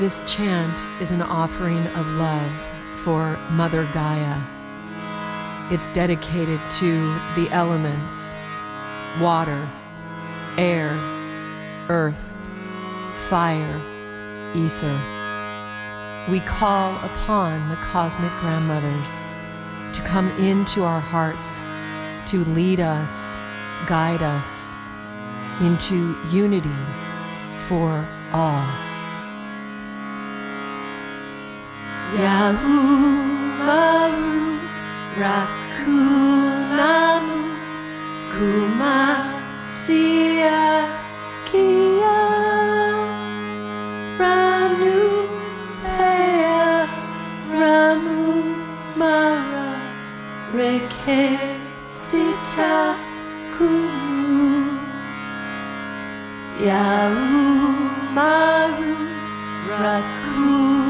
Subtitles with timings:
[0.00, 2.50] This chant is an offering of love
[3.04, 4.40] for Mother Gaia.
[5.70, 7.02] It's dedicated to
[7.36, 8.34] the elements
[9.20, 9.68] water,
[10.56, 10.94] air,
[11.90, 12.34] earth,
[13.28, 13.78] fire,
[14.54, 14.98] ether.
[16.30, 19.20] We call upon the cosmic grandmothers
[19.94, 21.60] to come into our hearts,
[22.30, 23.34] to lead us,
[23.86, 24.72] guide us
[25.60, 26.70] into unity
[27.68, 28.89] for all.
[32.90, 33.38] Yahumaru
[35.22, 36.58] Rakunamu
[38.34, 39.78] Kumasia
[41.46, 42.18] Kia
[44.18, 44.98] Ranu
[45.84, 46.90] Pea
[47.54, 48.26] Ramu
[48.96, 49.70] Mara
[50.52, 51.38] Reke
[51.90, 52.98] Sita
[53.54, 54.66] Kumu
[57.70, 58.94] Yahumaru
[59.70, 60.80] Rakunamu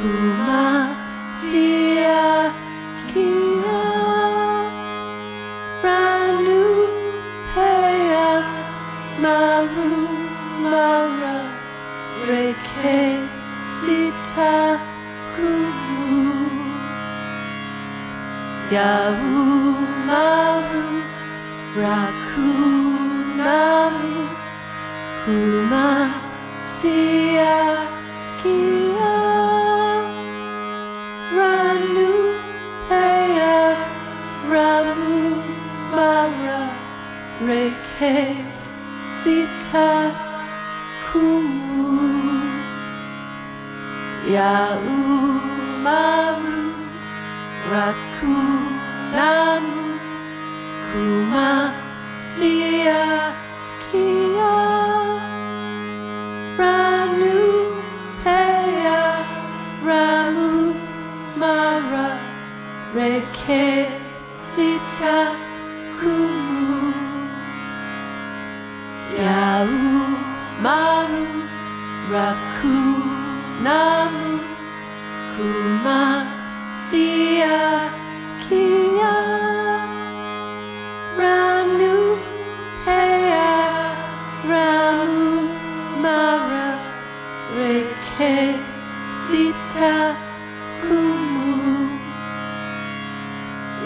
[0.00, 1.44] Kumasia
[3.12, 3.84] Kia
[5.84, 6.62] Ranu
[7.52, 8.28] Pea
[9.20, 9.92] Maru
[10.64, 11.38] Mara
[12.24, 13.28] Reke
[13.62, 14.56] Sita
[15.36, 16.24] Kumu
[19.60, 20.86] Yahumaru
[21.76, 23.12] Rakunamu
[25.24, 26.26] Kumasia
[28.40, 29.19] Kia
[37.40, 38.36] Reke
[39.08, 40.12] Sita
[41.08, 41.96] Kumu.
[44.28, 45.56] Yaumaru
[47.72, 49.80] Rakunamu
[50.92, 51.72] Kumasia
[53.88, 54.60] Kia.
[56.60, 57.40] Ranu
[58.22, 59.02] Pea
[59.82, 60.76] Ramu
[61.40, 62.08] Mara
[69.60, 70.16] Reke Sita Kumu
[70.64, 71.28] Yaumaru
[72.12, 74.32] Rakunamu
[75.36, 77.60] Kumasia
[78.40, 79.16] Kia.
[81.18, 81.96] Ranu
[82.84, 83.52] Pea
[84.48, 85.30] Ramu
[86.00, 86.68] Mara
[87.58, 88.36] Reke
[89.14, 89.94] Sita
[90.80, 91.52] Kumu.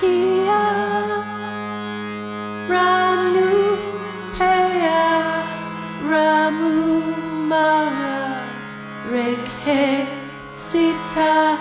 [0.00, 0.64] Kia
[2.72, 3.76] Ranu
[4.32, 5.04] Pea
[6.08, 7.04] Ramu
[9.12, 9.84] Reke
[10.54, 11.60] Sita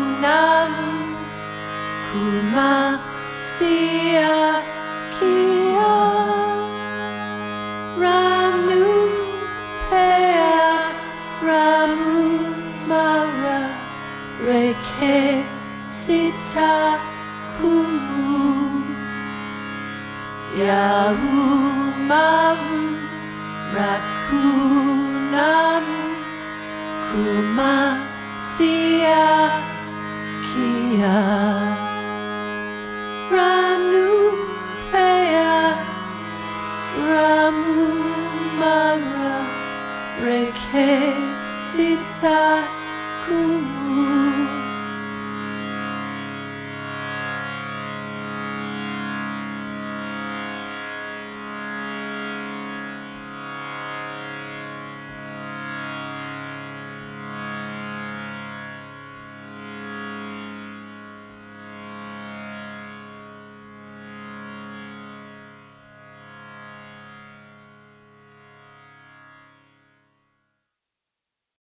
[2.06, 3.03] Kuma
[3.43, 4.54] Sia.
[11.46, 12.25] Ramu
[12.88, 13.61] mara
[14.46, 15.44] reke
[15.88, 16.99] sita
[17.56, 18.82] kumu.
[20.55, 22.85] Ya umaru
[23.75, 24.94] rakunamu
[27.11, 27.76] kuma
[28.38, 29.50] sia
[30.46, 31.19] kia
[42.25, 42.83] kumu